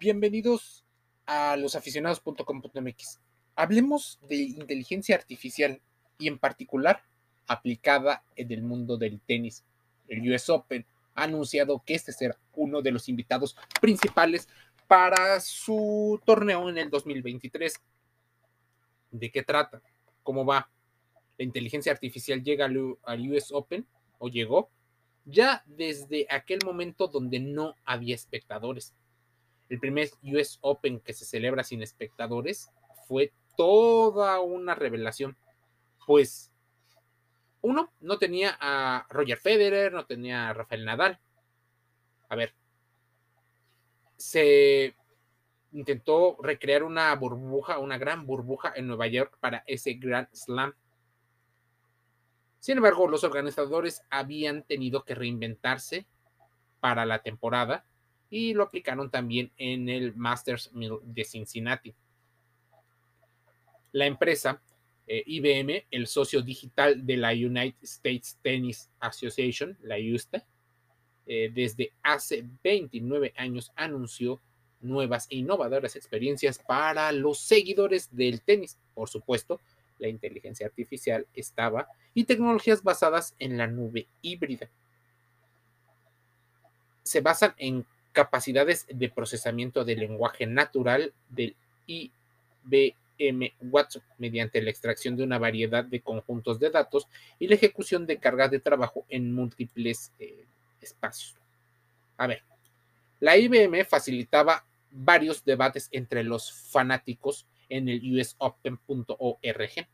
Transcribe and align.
Bienvenidos 0.00 0.84
a 1.26 1.56
losaficionados.com.mx. 1.56 3.18
Hablemos 3.56 4.20
de 4.28 4.36
inteligencia 4.36 5.16
artificial 5.16 5.80
y 6.20 6.28
en 6.28 6.38
particular 6.38 7.02
aplicada 7.48 8.22
en 8.36 8.52
el 8.52 8.62
mundo 8.62 8.96
del 8.96 9.18
tenis. 9.18 9.64
El 10.06 10.32
US 10.32 10.50
Open 10.50 10.86
ha 11.16 11.24
anunciado 11.24 11.82
que 11.84 11.94
este 11.94 12.12
será 12.12 12.38
uno 12.54 12.80
de 12.80 12.92
los 12.92 13.08
invitados 13.08 13.56
principales 13.80 14.48
para 14.86 15.40
su 15.40 16.20
torneo 16.24 16.68
en 16.68 16.78
el 16.78 16.90
2023. 16.90 17.74
¿De 19.10 19.32
qué 19.32 19.42
trata? 19.42 19.82
¿Cómo 20.22 20.46
va? 20.46 20.70
La 21.38 21.44
inteligencia 21.44 21.90
artificial 21.90 22.44
llega 22.44 22.66
al 22.66 23.30
US 23.30 23.50
Open 23.50 23.84
o 24.18 24.28
llegó 24.28 24.70
ya 25.24 25.64
desde 25.66 26.28
aquel 26.30 26.60
momento 26.64 27.08
donde 27.08 27.40
no 27.40 27.74
había 27.84 28.14
espectadores 28.14 28.94
el 29.68 29.78
primer 29.78 30.10
US 30.22 30.58
Open 30.62 31.00
que 31.00 31.12
se 31.12 31.24
celebra 31.24 31.62
sin 31.62 31.82
espectadores 31.82 32.70
fue 33.06 33.32
toda 33.56 34.40
una 34.40 34.74
revelación. 34.74 35.36
Pues 36.06 36.52
uno, 37.60 37.92
no 38.00 38.18
tenía 38.18 38.56
a 38.60 39.06
Roger 39.10 39.38
Federer, 39.38 39.92
no 39.92 40.06
tenía 40.06 40.48
a 40.48 40.54
Rafael 40.54 40.84
Nadal. 40.84 41.18
A 42.28 42.36
ver, 42.36 42.54
se 44.16 44.94
intentó 45.72 46.36
recrear 46.42 46.82
una 46.82 47.14
burbuja, 47.14 47.78
una 47.78 47.98
gran 47.98 48.26
burbuja 48.26 48.72
en 48.74 48.86
Nueva 48.86 49.06
York 49.06 49.36
para 49.40 49.64
ese 49.66 49.94
Grand 49.94 50.28
Slam. 50.32 50.74
Sin 52.58 52.76
embargo, 52.76 53.08
los 53.08 53.24
organizadores 53.24 54.02
habían 54.10 54.62
tenido 54.62 55.04
que 55.04 55.14
reinventarse 55.14 56.06
para 56.80 57.06
la 57.06 57.22
temporada 57.22 57.84
y 58.30 58.54
lo 58.54 58.64
aplicaron 58.64 59.10
también 59.10 59.50
en 59.56 59.88
el 59.88 60.14
Masters 60.14 60.72
Mill 60.72 60.98
de 61.02 61.24
Cincinnati. 61.24 61.94
La 63.92 64.06
empresa 64.06 64.60
eh, 65.06 65.22
IBM, 65.24 65.86
el 65.90 66.06
socio 66.06 66.42
digital 66.42 67.06
de 67.06 67.16
la 67.16 67.30
United 67.30 67.82
States 67.82 68.38
Tennis 68.42 68.90
Association, 69.00 69.76
la 69.82 69.96
USTA, 69.96 70.44
eh, 71.26 71.50
desde 71.52 71.92
hace 72.02 72.44
29 72.62 73.32
años 73.36 73.72
anunció 73.74 74.40
nuevas 74.80 75.26
e 75.30 75.36
innovadoras 75.36 75.96
experiencias 75.96 76.58
para 76.58 77.10
los 77.12 77.40
seguidores 77.40 78.14
del 78.14 78.42
tenis. 78.42 78.78
Por 78.94 79.08
supuesto, 79.08 79.60
la 79.98 80.08
inteligencia 80.08 80.66
artificial 80.66 81.26
estaba 81.32 81.88
y 82.12 82.24
tecnologías 82.24 82.82
basadas 82.82 83.34
en 83.38 83.56
la 83.56 83.66
nube 83.66 84.08
híbrida. 84.20 84.70
Se 87.02 87.22
basan 87.22 87.54
en 87.56 87.86
capacidades 88.18 88.84
de 88.92 89.08
procesamiento 89.10 89.84
del 89.84 90.00
lenguaje 90.00 90.44
natural 90.44 91.12
del 91.28 91.54
IBM 91.86 93.52
Watson 93.60 94.02
mediante 94.18 94.60
la 94.60 94.70
extracción 94.70 95.16
de 95.16 95.22
una 95.22 95.38
variedad 95.38 95.84
de 95.84 96.00
conjuntos 96.00 96.58
de 96.58 96.70
datos 96.70 97.06
y 97.38 97.46
la 97.46 97.54
ejecución 97.54 98.06
de 98.06 98.18
cargas 98.18 98.50
de 98.50 98.58
trabajo 98.58 99.06
en 99.08 99.32
múltiples 99.32 100.10
eh, 100.18 100.46
espacios. 100.80 101.36
A 102.16 102.26
ver, 102.26 102.42
la 103.20 103.36
IBM 103.36 103.84
facilitaba 103.84 104.66
varios 104.90 105.44
debates 105.44 105.88
entre 105.92 106.24
los 106.24 106.52
fanáticos 106.52 107.46
en 107.68 107.88
el 107.88 108.18
usopen.org. 108.18 109.88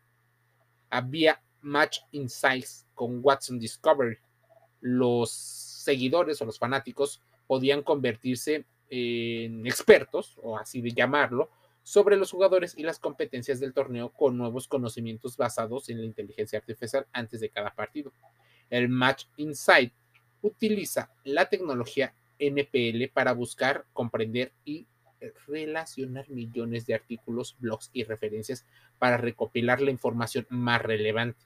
Había 0.88 1.42
Match 1.60 1.98
Insights 2.12 2.86
con 2.94 3.20
Watson 3.22 3.58
Discovery. 3.58 4.16
Los 4.80 5.30
seguidores 5.30 6.40
o 6.40 6.46
los 6.46 6.58
fanáticos 6.58 7.20
podían 7.46 7.82
convertirse 7.82 8.64
en 8.90 9.66
expertos, 9.66 10.38
o 10.42 10.58
así 10.58 10.80
de 10.80 10.92
llamarlo, 10.92 11.50
sobre 11.82 12.16
los 12.16 12.30
jugadores 12.30 12.74
y 12.76 12.82
las 12.82 12.98
competencias 12.98 13.60
del 13.60 13.74
torneo 13.74 14.10
con 14.10 14.38
nuevos 14.38 14.68
conocimientos 14.68 15.36
basados 15.36 15.88
en 15.90 15.98
la 15.98 16.06
inteligencia 16.06 16.58
artificial 16.58 17.06
antes 17.12 17.40
de 17.40 17.50
cada 17.50 17.74
partido. 17.74 18.12
El 18.70 18.88
Match 18.88 19.26
Insight 19.36 19.92
utiliza 20.40 21.10
la 21.24 21.48
tecnología 21.48 22.14
NPL 22.38 23.08
para 23.12 23.32
buscar, 23.32 23.84
comprender 23.92 24.52
y 24.64 24.86
relacionar 25.46 26.28
millones 26.28 26.86
de 26.86 26.94
artículos, 26.94 27.56
blogs 27.58 27.90
y 27.92 28.04
referencias 28.04 28.66
para 28.98 29.16
recopilar 29.16 29.80
la 29.80 29.90
información 29.90 30.46
más 30.50 30.82
relevante. 30.82 31.44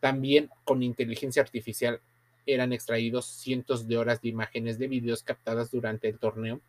También 0.00 0.50
con 0.64 0.82
inteligencia 0.82 1.42
artificial 1.42 2.00
eran 2.48 2.72
extraídos 2.72 3.26
cientos 3.26 3.86
de 3.86 3.98
horas 3.98 4.22
de 4.22 4.30
imágenes 4.30 4.78
de 4.78 4.88
videos 4.88 5.22
captadas 5.22 5.70
durante 5.70 6.08
el 6.08 6.18
torneo 6.18 6.60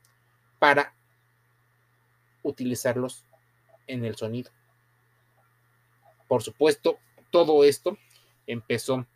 para 0.59 0.93
utilizarlos 2.43 3.25
en 3.87 4.03
el 4.03 4.15
sonido. 4.15 4.51
Por 6.27 6.43
supuesto, 6.43 6.99
todo 7.31 7.63
esto 7.63 7.97
empezó 8.45 9.07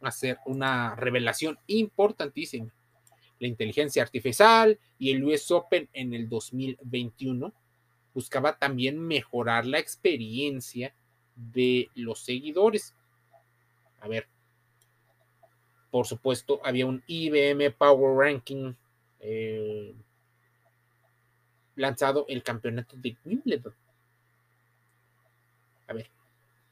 a 0.00 0.10
ser 0.10 0.38
una 0.44 0.96
revelación 0.96 1.58
importantísima. 1.68 2.72
La 3.38 3.46
inteligencia 3.46 4.02
artificial 4.02 4.78
y 4.98 5.12
el 5.12 5.24
US 5.24 5.50
Open 5.50 5.88
en 5.92 6.14
el 6.14 6.28
2021 6.28 7.52
buscaba 8.12 8.58
también 8.58 8.98
mejorar 8.98 9.66
la 9.66 9.78
experiencia 9.78 10.94
de 11.36 11.90
los 11.94 12.24
seguidores. 12.24 12.94
A 14.00 14.08
ver, 14.08 14.26
por 15.90 16.06
supuesto, 16.06 16.60
había 16.64 16.86
un 16.86 17.02
IBM 17.06 17.70
Power 17.72 18.16
Ranking 18.16 18.74
eh, 19.20 19.94
lanzado 21.74 22.26
el 22.28 22.42
campeonato 22.42 22.96
de 22.96 23.16
Wimbledon. 23.24 23.74
A 25.86 25.92
ver, 25.92 26.10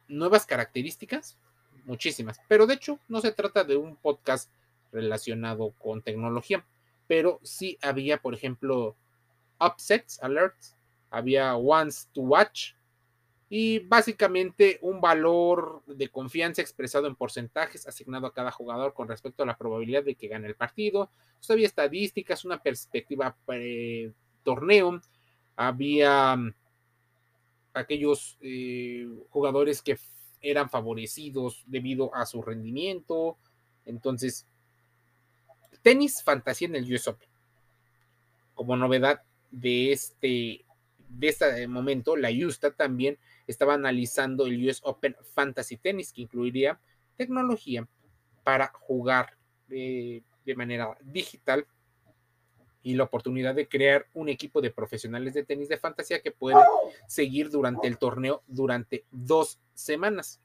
nuevas 0.09 0.47
características, 0.47 1.37
muchísimas, 1.85 2.41
pero 2.49 2.67
de 2.67 2.75
hecho 2.75 2.99
no 3.09 3.21
se 3.21 3.33
trata 3.33 3.65
de 3.65 3.77
un 3.77 3.97
podcast 3.97 4.51
relacionado 4.93 5.71
con 5.79 6.03
tecnología, 6.03 6.65
pero 7.07 7.41
sí 7.43 7.79
había, 7.83 8.19
por 8.19 8.35
ejemplo, 8.35 8.97
upsets, 9.61 10.23
alerts, 10.23 10.75
había 11.11 11.55
ones 11.55 12.09
to 12.13 12.23
watch, 12.23 12.73
y 13.57 13.79
básicamente 13.79 14.81
un 14.83 15.01
valor 15.01 15.85
de 15.87 16.09
confianza 16.09 16.61
expresado 16.61 17.07
en 17.07 17.15
porcentajes 17.15 17.87
asignado 17.87 18.27
a 18.27 18.35
cada 18.35 18.51
jugador 18.51 18.95
con 18.95 19.07
respecto 19.07 19.45
a 19.45 19.47
la 19.47 19.57
probabilidad 19.57 20.03
de 20.03 20.17
que 20.17 20.27
gane 20.27 20.49
el 20.49 20.57
partido. 20.57 21.13
había 21.49 21.69
estadísticas, 21.69 22.45
una 22.45 22.61
perspectiva 22.61 23.37
torneo, 24.43 25.01
había 25.55 26.35
mm, 26.35 26.53
aquellos 27.75 28.39
eh, 28.41 29.07
jugadores 29.31 29.83
que 29.83 30.01
eran 30.41 30.69
favorecidos 30.69 31.63
debido 31.69 32.13
a 32.13 32.27
su 32.27 32.43
rendimiento. 32.43 33.39
Entonces, 33.85 34.49
tenis 35.81 36.25
fantasía 36.25 36.67
en 36.67 36.75
el 36.75 36.93
US 36.93 37.07
Open. 37.07 37.29
Como 38.53 38.77
novedad 38.77 39.23
de 39.53 39.93
este, 39.93 40.65
de 41.09 41.29
este 41.29 41.69
momento, 41.69 42.17
la 42.17 42.31
USTA 42.31 42.73
también 42.73 43.19
estaba 43.47 43.75
analizando 43.75 44.47
el 44.47 44.69
US 44.69 44.81
Open 44.85 45.17
Fantasy 45.35 45.77
Tennis, 45.77 46.13
que 46.13 46.23
incluiría 46.23 46.81
tecnología 47.17 47.87
para 48.43 48.69
jugar 48.75 49.37
de, 49.69 50.23
manera 50.57 50.97
digital 51.03 51.67
y 52.83 52.95
la 52.95 53.05
oportunidad 53.05 53.55
de 53.55 53.67
crear 53.67 54.07
un 54.13 54.29
equipo 54.29 54.61
de 54.61 54.71
profesionales 54.71 55.33
de 55.33 55.45
tenis 55.45 55.69
de 55.69 55.79
fantasía 55.79 56.21
que 56.21 56.31
puede 56.31 56.61
seguir 57.09 57.49
durante 57.49 57.89
el 57.89 57.97
torneo 57.97 58.43
durante 58.47 59.05
dos 59.11 59.59
semanas. 59.73 60.41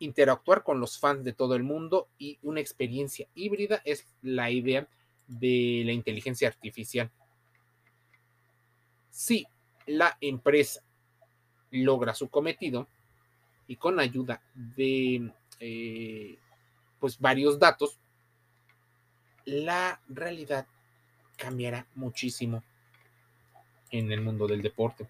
Interactuar 0.00 0.64
con 0.64 0.80
los 0.80 0.98
fans 0.98 1.24
de 1.24 1.32
todo 1.32 1.54
el 1.54 1.62
mundo 1.62 2.08
y 2.18 2.38
una 2.42 2.60
experiencia 2.60 3.28
híbrida 3.34 3.80
es 3.84 4.06
la 4.20 4.50
idea 4.50 4.88
de 5.28 5.82
la 5.86 5.92
inteligencia 5.92 6.48
artificial. 6.48 7.10
Si 9.16 9.46
la 9.86 10.18
empresa 10.20 10.82
logra 11.70 12.12
su 12.14 12.28
cometido 12.28 12.86
y 13.66 13.76
con 13.76 13.98
ayuda 13.98 14.42
de 14.54 15.32
eh, 15.58 16.38
pues 17.00 17.18
varios 17.18 17.58
datos, 17.58 17.98
la 19.46 20.02
realidad 20.06 20.66
cambiará 21.38 21.86
muchísimo 21.94 22.62
en 23.90 24.12
el 24.12 24.20
mundo 24.20 24.46
del 24.46 24.60
deporte. 24.60 25.08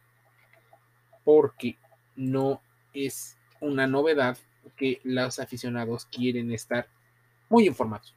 Porque 1.25 1.76
no 2.14 2.62
es 2.94 3.37
una 3.61 3.88
novedad 3.88 4.38
que 4.76 5.00
los 5.03 5.41
aficionados 5.41 6.05
quieren 6.06 6.53
estar 6.53 6.87
muy 7.49 7.67
informados. 7.67 8.14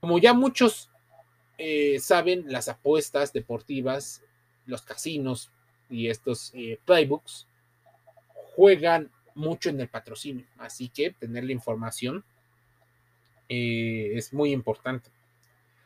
Como 0.00 0.18
ya 0.18 0.34
muchos 0.34 0.90
eh, 1.56 2.00
saben, 2.00 2.46
las 2.48 2.68
apuestas 2.68 3.32
deportivas, 3.32 4.24
los 4.66 4.82
casinos, 4.82 5.50
y 5.88 6.08
estos 6.08 6.52
eh, 6.54 6.78
playbooks 6.84 7.46
juegan 8.54 9.10
mucho 9.34 9.70
en 9.70 9.80
el 9.80 9.88
patrocinio, 9.88 10.46
así 10.58 10.88
que 10.88 11.10
tener 11.10 11.44
la 11.44 11.52
información 11.52 12.24
eh, 13.48 14.12
es 14.14 14.32
muy 14.32 14.52
importante. 14.52 15.10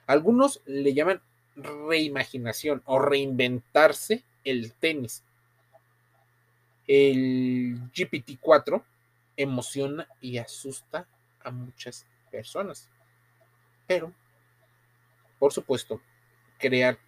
Algunos 0.06 0.60
le 0.66 0.92
llaman 0.92 1.22
reimaginación 1.56 2.82
o 2.84 2.98
reinventarse 2.98 4.22
el 4.44 4.72
tenis. 4.74 5.22
El 6.86 7.80
GPT-4 7.92 8.82
emociona 9.36 10.06
y 10.20 10.36
asusta 10.36 11.08
a 11.42 11.50
muchas 11.50 12.06
personas. 12.30 12.90
Pero, 13.86 14.12
por 15.38 15.52
supuesto, 15.52 16.00
crear 16.58 16.98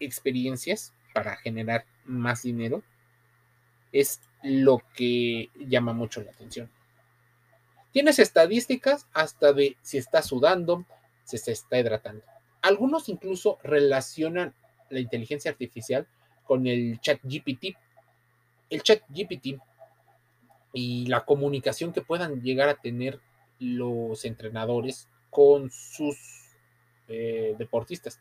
experiencias 0.00 0.92
para 1.12 1.36
generar 1.36 1.84
más 2.04 2.42
dinero 2.42 2.82
es 3.92 4.20
lo 4.42 4.82
que 4.94 5.50
llama 5.54 5.92
mucho 5.92 6.22
la 6.22 6.32
atención. 6.32 6.70
Tienes 7.92 8.18
estadísticas 8.18 9.06
hasta 9.12 9.52
de 9.52 9.76
si 9.82 9.98
está 9.98 10.20
sudando, 10.20 10.84
si 11.22 11.38
se 11.38 11.52
está 11.52 11.78
hidratando. 11.78 12.24
Algunos 12.60 13.08
incluso 13.08 13.58
relacionan 13.62 14.52
la 14.90 14.98
inteligencia 14.98 15.50
artificial 15.50 16.08
con 16.44 16.66
el 16.66 17.00
chat 17.00 17.20
GPT. 17.22 17.76
El 18.70 18.82
chat 18.82 19.00
GPT 19.08 19.60
y 20.72 21.06
la 21.06 21.24
comunicación 21.24 21.92
que 21.92 22.02
puedan 22.02 22.42
llegar 22.42 22.68
a 22.68 22.74
tener 22.74 23.20
los 23.60 24.24
entrenadores 24.24 25.08
con 25.30 25.70
sus 25.70 26.16
eh, 27.06 27.54
deportistas. 27.58 28.20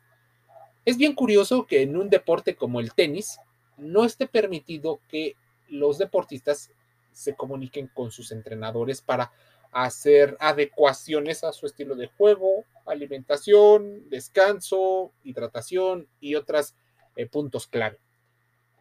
Es 0.86 0.98
bien 0.98 1.14
curioso 1.14 1.66
que 1.66 1.82
en 1.82 1.96
un 1.96 2.10
deporte 2.10 2.56
como 2.56 2.80
el 2.80 2.94
tenis 2.94 3.40
no 3.78 4.04
esté 4.06 4.28
permitido 4.28 5.00
que 5.10 5.36
los 5.70 5.98
deportistas 5.98 6.72
se 7.14 7.36
comuniquen 7.36 7.88
con 7.88 8.12
sus 8.12 8.32
entrenadores 8.32 9.02
para 9.02 9.32
hacer 9.72 10.38
adecuaciones 10.40 11.44
a 11.44 11.54
su 11.54 11.66
estilo 11.66 11.96
de 11.96 12.08
juego, 12.08 12.66
alimentación, 12.86 14.10
descanso, 14.10 15.12
hidratación 15.24 16.08
y 16.20 16.36
otros 16.36 16.76
eh, 17.16 17.26
puntos 17.26 17.68
clave. 17.68 18.00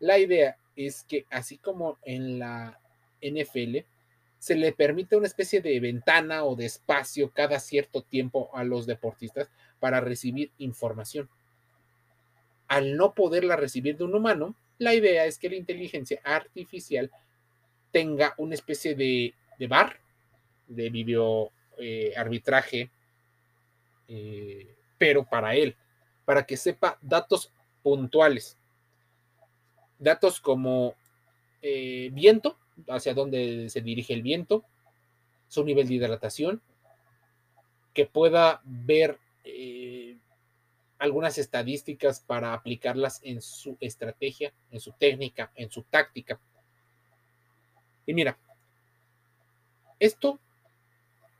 La 0.00 0.18
idea 0.18 0.56
es 0.76 1.04
que 1.04 1.26
así 1.30 1.58
como 1.58 1.98
en 2.02 2.38
la 2.38 2.80
NFL, 3.22 3.78
se 4.38 4.56
le 4.56 4.72
permite 4.72 5.16
una 5.16 5.28
especie 5.28 5.60
de 5.60 5.78
ventana 5.78 6.44
o 6.44 6.56
de 6.56 6.66
espacio 6.66 7.30
cada 7.32 7.60
cierto 7.60 8.02
tiempo 8.02 8.50
a 8.52 8.64
los 8.64 8.86
deportistas 8.86 9.50
para 9.78 10.00
recibir 10.00 10.50
información. 10.58 11.30
Al 12.72 12.96
no 12.96 13.12
poderla 13.12 13.54
recibir 13.56 13.98
de 13.98 14.04
un 14.04 14.14
humano, 14.14 14.54
la 14.78 14.94
idea 14.94 15.26
es 15.26 15.36
que 15.36 15.50
la 15.50 15.56
inteligencia 15.56 16.22
artificial 16.24 17.10
tenga 17.90 18.32
una 18.38 18.54
especie 18.54 18.94
de, 18.94 19.34
bar, 19.68 20.00
de 20.68 20.88
video 20.88 21.52
eh, 21.76 22.14
arbitraje, 22.16 22.90
eh, 24.08 24.74
pero 24.96 25.22
para 25.22 25.54
él, 25.54 25.76
para 26.24 26.46
que 26.46 26.56
sepa 26.56 26.96
datos 27.02 27.52
puntuales. 27.82 28.56
Datos 29.98 30.40
como 30.40 30.94
eh, 31.60 32.08
viento, 32.10 32.56
hacia 32.88 33.12
dónde 33.12 33.68
se 33.68 33.82
dirige 33.82 34.14
el 34.14 34.22
viento, 34.22 34.64
su 35.46 35.62
nivel 35.62 35.88
de 35.88 35.94
hidratación, 35.96 36.62
que 37.92 38.06
pueda 38.06 38.62
ver 38.64 39.18
algunas 41.02 41.36
estadísticas 41.36 42.20
para 42.20 42.54
aplicarlas 42.54 43.18
en 43.24 43.42
su 43.42 43.76
estrategia, 43.80 44.54
en 44.70 44.78
su 44.78 44.92
técnica, 44.92 45.50
en 45.56 45.68
su 45.68 45.82
táctica. 45.82 46.38
Y 48.06 48.14
mira, 48.14 48.38
esto 49.98 50.38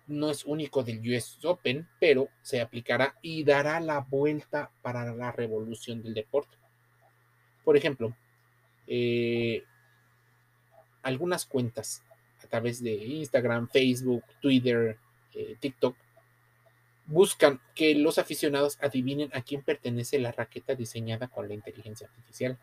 no 0.08 0.30
es 0.30 0.44
único 0.44 0.82
del 0.82 0.98
US 1.08 1.38
Open, 1.44 1.88
pero 2.00 2.28
se 2.42 2.60
aplicará 2.60 3.16
y 3.22 3.44
dará 3.44 3.78
la 3.78 4.00
vuelta 4.00 4.72
para 4.82 5.14
la 5.14 5.30
revolución 5.30 6.02
del 6.02 6.14
deporte. 6.14 6.56
Por 7.62 7.76
ejemplo, 7.76 8.16
eh, 8.88 9.62
algunas 11.02 11.46
cuentas 11.46 12.02
a 12.42 12.48
través 12.48 12.82
de 12.82 12.94
Instagram, 12.94 13.68
Facebook, 13.68 14.24
Twitter, 14.40 14.98
eh, 15.34 15.56
TikTok, 15.60 15.96
buscan 17.06 17.60
que 17.74 17.94
los 17.94 18.18
aficionados 18.18 18.78
adivinen 18.80 19.30
a 19.34 19.42
quién 19.42 19.62
pertenece 19.62 20.18
la 20.18 20.32
raqueta 20.32 20.74
diseñada 20.74 21.28
con 21.28 21.48
la 21.48 21.54
inteligencia 21.54 22.06
artificial, 22.06 22.58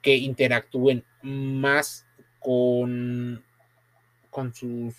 que 0.00 0.16
interactúen 0.16 1.04
más 1.22 2.06
con, 2.40 3.44
con 4.30 4.54
sus 4.54 4.94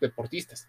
deportistas, 0.00 0.68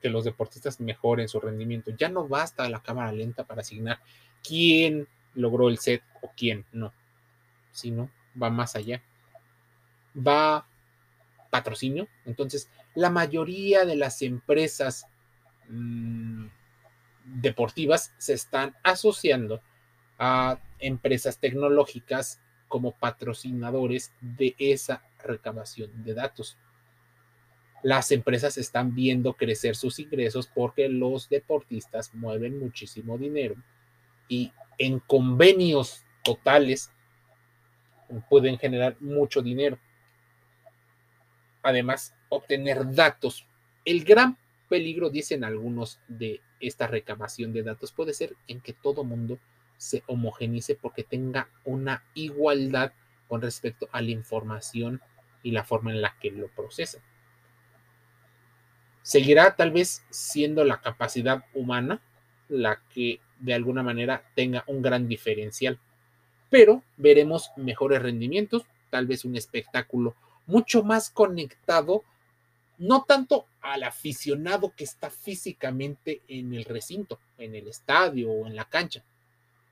que 0.00 0.08
los 0.08 0.24
deportistas 0.24 0.80
mejoren 0.80 1.28
su 1.28 1.40
rendimiento. 1.40 1.90
Ya 1.96 2.08
no 2.08 2.26
basta 2.26 2.68
la 2.68 2.82
cámara 2.82 3.12
lenta 3.12 3.44
para 3.44 3.60
asignar 3.60 4.00
quién 4.42 5.08
logró 5.34 5.68
el 5.68 5.78
set 5.78 6.02
o 6.22 6.32
quién 6.36 6.64
no, 6.72 6.92
sino 7.72 8.10
va 8.40 8.50
más 8.50 8.76
allá. 8.76 9.02
Va 10.16 10.67
patrocinio. 11.50 12.08
Entonces, 12.24 12.70
la 12.94 13.10
mayoría 13.10 13.84
de 13.84 13.96
las 13.96 14.22
empresas 14.22 15.06
mm, 15.68 16.46
deportivas 17.24 18.14
se 18.18 18.34
están 18.34 18.76
asociando 18.82 19.60
a 20.18 20.58
empresas 20.78 21.38
tecnológicas 21.38 22.40
como 22.66 22.92
patrocinadores 22.92 24.12
de 24.20 24.54
esa 24.58 25.02
recabación 25.22 26.04
de 26.04 26.14
datos. 26.14 26.58
Las 27.82 28.10
empresas 28.10 28.58
están 28.58 28.94
viendo 28.94 29.34
crecer 29.34 29.76
sus 29.76 29.98
ingresos 29.98 30.48
porque 30.52 30.88
los 30.88 31.28
deportistas 31.28 32.12
mueven 32.14 32.58
muchísimo 32.58 33.16
dinero 33.16 33.54
y 34.28 34.52
en 34.78 34.98
convenios 34.98 36.04
totales 36.24 36.90
pueden 38.28 38.58
generar 38.58 38.96
mucho 39.00 39.42
dinero. 39.42 39.78
Además, 41.68 42.14
obtener 42.28 42.94
datos. 42.94 43.46
El 43.84 44.04
gran 44.04 44.36
peligro, 44.68 45.10
dicen 45.10 45.44
algunos, 45.44 46.00
de 46.08 46.40
esta 46.60 46.86
recabación 46.86 47.52
de 47.52 47.62
datos 47.62 47.92
puede 47.92 48.12
ser 48.12 48.34
en 48.48 48.60
que 48.60 48.72
todo 48.72 49.04
mundo 49.04 49.38
se 49.76 50.02
homogenice 50.06 50.74
porque 50.74 51.04
tenga 51.04 51.48
una 51.64 52.02
igualdad 52.14 52.92
con 53.28 53.40
respecto 53.40 53.88
a 53.92 54.02
la 54.02 54.10
información 54.10 55.00
y 55.42 55.52
la 55.52 55.64
forma 55.64 55.92
en 55.92 56.02
la 56.02 56.16
que 56.20 56.30
lo 56.30 56.48
procesa. 56.48 56.98
Seguirá 59.02 59.54
tal 59.56 59.70
vez 59.70 60.02
siendo 60.10 60.64
la 60.64 60.80
capacidad 60.80 61.44
humana 61.54 62.00
la 62.48 62.82
que 62.92 63.20
de 63.38 63.54
alguna 63.54 63.82
manera 63.82 64.24
tenga 64.34 64.64
un 64.66 64.82
gran 64.82 65.06
diferencial 65.06 65.78
pero 66.50 66.82
veremos 66.96 67.50
mejores 67.56 68.02
rendimientos, 68.02 68.64
tal 68.90 69.06
vez 69.06 69.24
un 69.24 69.36
espectáculo 69.36 70.14
mucho 70.48 70.82
más 70.82 71.10
conectado, 71.10 72.02
no 72.76 73.04
tanto 73.04 73.46
al 73.60 73.84
aficionado 73.84 74.74
que 74.74 74.82
está 74.82 75.10
físicamente 75.10 76.22
en 76.26 76.52
el 76.54 76.64
recinto, 76.64 77.20
en 77.38 77.54
el 77.54 77.68
estadio 77.68 78.32
o 78.32 78.46
en 78.48 78.56
la 78.56 78.64
cancha, 78.64 79.04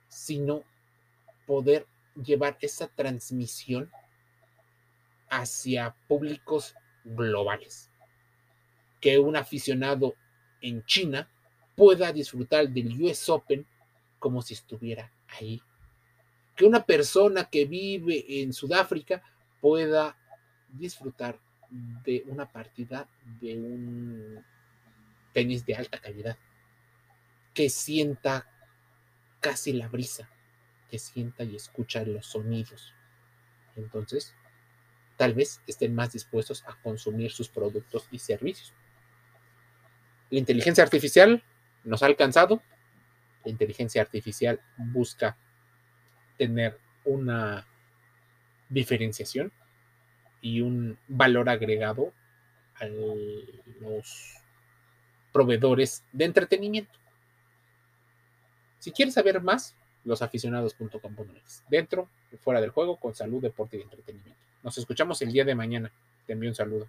sino 0.09 0.63
poder 1.47 1.87
llevar 2.15 2.57
esa 2.61 2.87
transmisión 2.87 3.91
hacia 5.29 5.97
públicos 6.07 6.77
globales. 7.05 7.91
Que 9.01 9.19
un 9.19 9.35
aficionado 9.35 10.15
en 10.61 10.85
China 10.85 11.29
pueda 11.75 12.13
disfrutar 12.13 12.69
del 12.69 13.03
US 13.03 13.29
Open 13.29 13.67
como 14.21 14.41
si 14.43 14.55
estuviera 14.55 15.13
ahí 15.29 15.61
que 16.57 16.65
una 16.65 16.85
persona 16.85 17.45
que 17.45 17.67
vive 17.67 18.25
en 18.41 18.53
Sudáfrica 18.53 19.23
pueda 19.61 20.17
disfrutar 20.69 21.39
de 21.71 22.25
una 22.27 22.51
partida 22.51 23.09
de 23.41 23.57
un 23.57 24.45
tenis 25.33 25.67
de 25.67 25.75
alta 25.75 25.99
calidad, 25.99 26.37
que 27.53 27.69
sienta 27.69 28.49
casi 29.41 29.73
la 29.73 29.89
brisa, 29.89 30.29
que 30.91 30.99
sienta 30.99 31.45
y 31.45 31.57
escucha 31.57 32.05
los 32.05 32.27
sonidos. 32.27 32.95
Entonces, 33.77 34.35
tal 35.17 35.35
vez 35.35 35.61
estén 35.67 35.95
más 35.95 36.13
dispuestos 36.13 36.65
a 36.67 36.75
consumir 36.83 37.33
sus 37.33 37.49
productos 37.49 38.09
y 38.11 38.19
servicios. 38.19 38.73
La 40.31 40.39
inteligencia 40.39 40.83
artificial 40.83 41.43
nos 41.85 42.03
ha 42.03 42.07
alcanzado. 42.07 42.63
La 43.45 43.51
inteligencia 43.51 44.03
artificial 44.03 44.61
busca 44.77 45.37
tener 46.37 46.79
una 47.05 47.67
diferenciación 48.69 49.53
y 50.41 50.61
un 50.61 50.99
valor 51.09 51.49
agregado 51.49 52.13
a 52.77 52.87
los 52.87 54.37
proveedores 55.33 56.05
de 56.13 56.25
entretenimiento. 56.25 56.99
Si 58.79 58.93
quieres 58.93 59.15
saber 59.15 59.43
más, 59.43 59.75
losaficionados.com.mx. 60.05 61.65
Dentro 61.69 62.09
y 62.33 62.37
fuera 62.37 62.61
del 62.61 62.71
juego, 62.71 62.97
con 62.97 63.15
salud, 63.15 63.43
deporte 63.43 63.77
y 63.77 63.83
entretenimiento. 63.83 64.41
Nos 64.63 64.79
escuchamos 64.79 65.21
el 65.23 65.33
día 65.33 65.45
de 65.45 65.55
mañana. 65.55 65.91
Te 66.27 66.33
envío 66.33 66.51
un 66.51 66.55
saludo. 66.55 66.89